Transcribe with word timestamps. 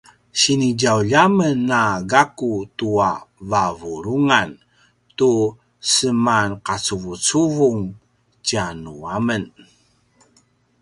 sini 0.39 0.69
djaulj 0.79 1.11
a 1.23 1.25
men 1.37 1.57
na 1.69 1.81
gaku 2.11 2.53
tua 2.77 3.09
vavulungan 3.49 4.51
tu 5.17 5.29
semanqacuvucuvung 5.93 7.81
tjanuamen 8.45 9.43